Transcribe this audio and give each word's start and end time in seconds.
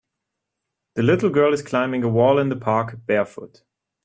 The 0.95 1.03
little 1.03 1.29
girl 1.29 1.53
is 1.53 1.61
climbing 1.61 2.01
a 2.03 2.09
wall 2.09 2.39
in 2.39 2.49
the 2.49 2.55
park 2.55 3.05
barefoot. 3.05 3.61